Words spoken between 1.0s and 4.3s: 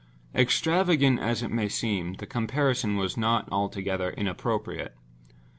as it may seem, the comparison was not altogether